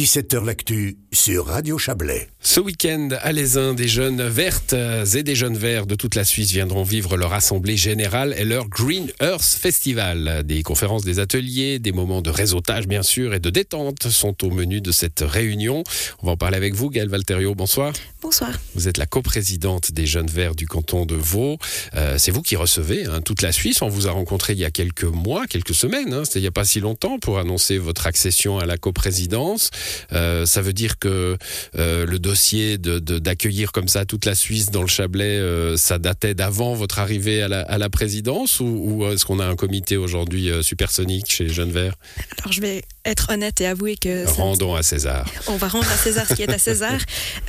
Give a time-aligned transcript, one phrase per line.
[0.00, 2.28] 17h L'actu sur Radio Chablais.
[2.40, 6.52] Ce week-end, à l'Aisin, des jeunes vertes et des jeunes verts de toute la Suisse
[6.52, 10.42] viendront vivre leur assemblée générale et leur Green Earth Festival.
[10.44, 14.50] Des conférences, des ateliers, des moments de réseautage bien sûr et de détente sont au
[14.50, 15.84] menu de cette réunion.
[16.22, 17.54] On va en parler avec vous, Gaëlle Valterio.
[17.54, 17.92] Bonsoir.
[18.22, 18.52] Bonsoir.
[18.74, 21.58] Vous êtes la coprésidente des Jeunes Verts du canton de Vaud.
[21.94, 23.82] Euh, c'est vous qui recevez hein, toute la Suisse.
[23.82, 26.48] On vous a rencontré il y a quelques mois, quelques semaines, hein, c'était il n'y
[26.48, 29.70] a pas si longtemps, pour annoncer votre accession à la coprésidence.
[30.12, 31.36] Euh, ça veut dire que
[31.76, 36.34] euh, le dossier d'accueillir comme ça toute la Suisse dans le Chablais, euh, ça datait
[36.34, 41.48] d'avant votre arrivée à la, présidence ou, est-ce qu'on a un comité aujourd'hui supersonique chez
[41.48, 41.94] Jeunes Verts
[42.38, 44.26] Alors je vais être honnête et avouer que...
[44.26, 45.28] Rendons à César.
[45.48, 46.98] On va rendre à César ce qui est à César.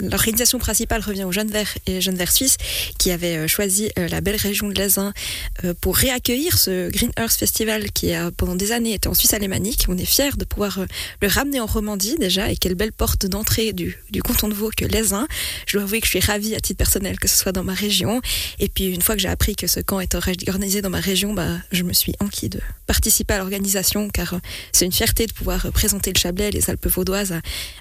[0.00, 2.56] L'organisation principale revient aux Jeunes Verts et Jeunes Verts Suisses
[2.98, 5.12] qui avaient choisi la belle région de l'Aisin
[5.80, 9.86] pour réaccueillir ce Green Earth Festival qui a pendant des années été en Suisse alémanique.
[9.88, 10.80] On est fiers de pouvoir
[11.20, 14.70] le ramener en Romandie déjà et quelle belle porte d'entrée du, du canton de Vaud
[14.76, 15.26] que l'Aisin.
[15.66, 17.74] Je dois avouer que je suis ravie à titre personnel que ce soit dans ma
[17.74, 18.20] région.
[18.60, 21.34] Et puis une fois que j'ai appris que ce camp est organisé dans ma région,
[21.34, 24.38] bah, je me suis enquis de participer à l'organisation car euh,
[24.70, 27.32] c'est une fierté de pouvoir euh, présenter le Chablais, les Alpes vaudoises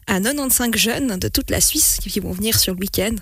[0.08, 3.14] à, 95 jeunes de toute la Suisse qui vont venir sur le week-end,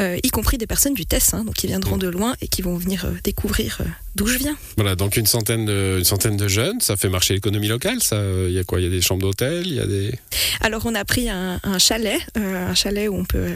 [0.00, 2.76] euh, y compris des personnes du Tessin, donc qui viendront de loin et qui vont
[2.76, 3.78] venir découvrir
[4.16, 4.56] d'où je viens.
[4.76, 8.02] Voilà, donc une centaine de, une centaine de jeunes, ça fait marcher l'économie locale.
[8.02, 8.80] Ça, il y a quoi?
[8.80, 10.18] Il y a des chambres d'hôtel, il y a des.
[10.60, 13.48] Alors on a pris un, chalet, euh, un chalet où on peut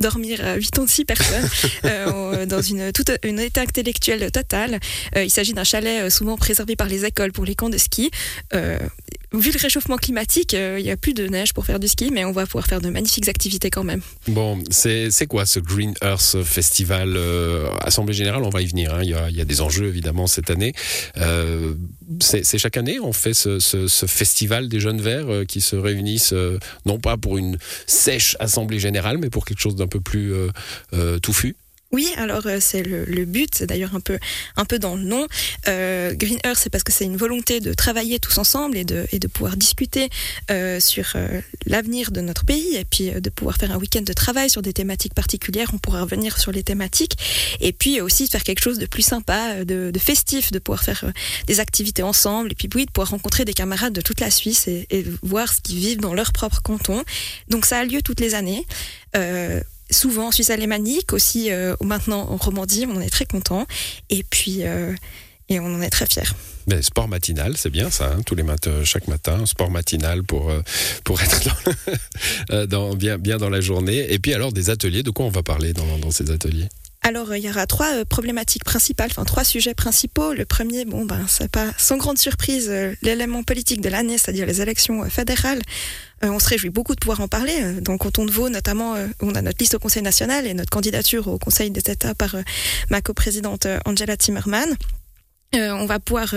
[0.00, 1.48] dormir à 8 ans 6 personnes
[1.84, 4.80] euh, dans une toute une état intellectuelle totale.
[5.16, 8.10] Euh, il s'agit d'un chalet souvent préservé par les écoles pour les camps de ski
[9.32, 12.10] vu le réchauffement climatique, euh, il n'y a plus de neige pour faire du ski,
[12.12, 14.00] mais on va pouvoir faire de magnifiques activités quand même.
[14.28, 18.94] Bon, c'est quoi ce Green Earth Festival euh, Assemblée Générale, on va y venir.
[18.94, 19.02] Hein.
[19.02, 20.72] Il, y a, des enjeux évidemment cette année.
[21.18, 21.74] Euh,
[22.20, 26.34] c'est chaque année, on fait ce, ce, festival des jeunes verts qui se réunissent,
[26.86, 30.32] non pas pour une sèche Assemblée Générale, mais pour quelque chose d'un peu plus
[31.22, 31.56] touffu.
[31.92, 34.20] Oui, alors euh, c'est le, but, c'est d'ailleurs un peu,
[34.56, 35.26] un peu dans le nom.
[35.66, 39.06] Euh, Green Earth, c'est parce que c'est une volonté de travailler tous ensemble et de,
[39.10, 40.08] et de pouvoir discuter
[40.52, 41.16] euh, sur
[41.66, 44.72] l'avenir de notre pays et puis de pouvoir faire un week-end de travail sur des
[44.72, 45.70] thématiques particulières.
[45.72, 47.16] On pourra revenir sur les thématiques
[47.60, 51.04] et puis aussi de faire quelque chose de plus sympa, de, festif, de pouvoir faire
[51.48, 54.68] des activités ensemble et puis oui, de pouvoir rencontrer des camarades de toute la Suisse
[54.68, 57.02] et, et voir ce qu'ils vivent dans leur propre canton.
[57.48, 58.64] Donc ça a lieu toutes les années
[59.90, 63.66] souvent en Suisse alémanique, aussi euh, maintenant en Romandie, on en est très content.
[64.08, 64.94] Et puis, euh,
[65.48, 66.32] et on en est très fiers.
[66.66, 70.50] Mais sport matinal, c'est bien ça, hein, tous les matins, chaque matin, sport matinal pour,
[70.50, 70.62] euh,
[71.04, 71.48] pour être
[72.68, 74.12] dans, bien, bien dans la journée.
[74.12, 76.68] Et puis alors des ateliers, de quoi on va parler dans, dans ces ateliers?
[77.02, 80.34] Alors, il y aura trois problématiques principales, enfin trois sujets principaux.
[80.34, 84.60] Le premier, bon, ben, c'est pas sans grande surprise l'élément politique de l'année, c'est-à-dire les
[84.60, 85.62] élections fédérales.
[86.24, 87.58] Euh, on se réjouit beaucoup de pouvoir en parler.
[87.62, 90.46] Euh, dans le canton de Vaud, notamment, euh, on a notre liste au Conseil national
[90.46, 92.36] et notre candidature au Conseil des États par
[92.90, 94.76] ma coprésidente Angela Timmerman.
[95.54, 96.34] on va pouvoir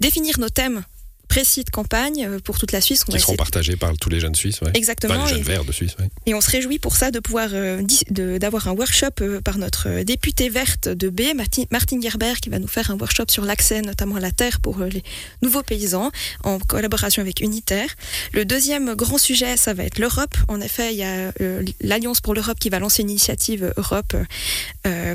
[0.00, 0.82] définir nos thèmes
[1.28, 3.04] précis de campagne euh, pour toute la Suisse.
[3.04, 4.60] Qui seront partagés par tous les jeunes Suisses.
[4.74, 5.24] Exactement.
[5.24, 5.96] les jeunes verts de Suisse.
[6.26, 10.02] Et on se réjouit pour ça de pouvoir euh, d'avoir un workshop euh, par notre
[10.02, 11.22] députée verte de B,
[11.70, 14.78] Martine Gerber, qui va nous faire un workshop sur l'accès notamment à la terre pour
[14.80, 15.02] les
[15.42, 16.10] nouveaux paysans
[16.44, 17.88] en collaboration avec Unitaire.
[18.32, 20.36] Le deuxième grand sujet, ça va être l'Europe.
[20.48, 21.32] En effet, il y a
[21.80, 24.16] l'Alliance pour l'Europe qui va lancer une initiative Europe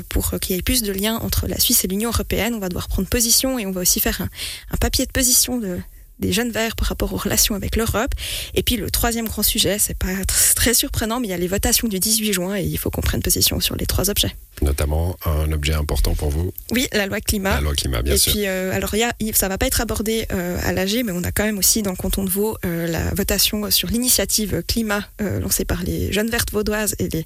[0.08, 2.54] pour qu'il y ait plus de liens entre la Suisse et l'Union européenne.
[2.54, 4.28] On va devoir prendre position et on va aussi faire un,
[4.70, 5.78] un papier de position de
[6.22, 8.12] des jeunes verts par rapport aux relations avec l'Europe.
[8.54, 10.24] Et puis le troisième grand sujet, c'est pas
[10.56, 13.02] très surprenant, mais il y a les votations du 18 juin et il faut qu'on
[13.02, 14.34] prenne position sur les trois objets.
[14.62, 16.52] Notamment un objet important pour vous.
[16.70, 17.56] Oui, la loi climat.
[17.56, 18.32] La loi climat, bien et sûr.
[18.32, 21.12] Et puis, euh, alors, y a, ça va pas être abordé euh, à l'AG, mais
[21.12, 24.62] on a quand même aussi dans le canton de Vaud euh, la votation sur l'initiative
[24.66, 27.24] climat lancée par les jeunes vertes vaudoises et les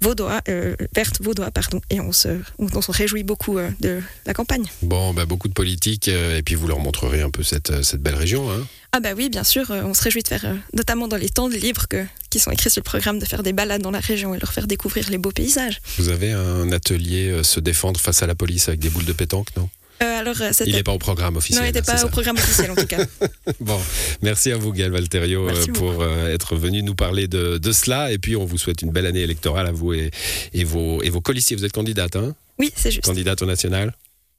[0.00, 4.34] vaudois, euh, verte vaudois, pardon, et on se, on, se réjouit beaucoup euh, de la
[4.34, 4.64] campagne.
[4.82, 8.02] Bon, bah, beaucoup de politique, euh, et puis vous leur montrerez un peu cette, cette
[8.02, 8.50] belle région.
[8.50, 8.66] Hein.
[8.92, 11.56] Ah bah oui, bien sûr, on se réjouit de faire, notamment dans les temps de
[11.56, 14.34] livres que, qui sont écrits sur le programme, de faire des balades dans la région
[14.34, 15.80] et leur faire découvrir les beaux paysages.
[15.98, 19.48] Vous avez un atelier se défendre face à la police avec des boules de pétanque,
[19.56, 19.68] non?
[20.02, 21.60] Euh, alors, euh, il n'est pas au programme officiel.
[21.60, 23.04] Non, il n'était pas au programme officiel en tout cas.
[23.60, 23.80] bon,
[24.22, 28.12] merci à vous Gaël Valterio euh, pour être venu nous parler de, de, cela.
[28.12, 30.10] Et puis on vous souhaite une belle année électorale à vous et,
[30.52, 31.56] et, vos, et vos colistiers.
[31.56, 32.34] Vous êtes candidate, hein?
[32.58, 33.04] Oui, c'est juste.
[33.04, 33.94] Candidate au national?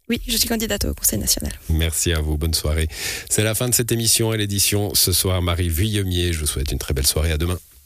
[0.09, 1.51] Oui, je suis candidate au Conseil national.
[1.69, 2.88] Merci à vous, bonne soirée.
[3.30, 5.42] C'est la fin de cette émission et l'édition ce soir.
[5.42, 7.59] Marie Vuillemier, je vous souhaite une très belle soirée, à demain.